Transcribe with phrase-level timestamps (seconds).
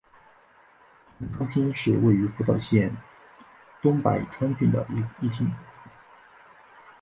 [1.19, 2.89] 棚仓町是位于福岛县
[3.83, 4.83] 东白川郡的
[5.19, 5.45] 一町。